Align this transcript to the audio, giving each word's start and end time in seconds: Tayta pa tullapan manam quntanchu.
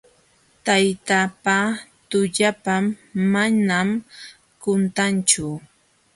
Tayta 0.65 1.19
pa 1.43 1.59
tullapan 2.09 2.83
manam 3.31 3.89
quntanchu. 4.61 5.47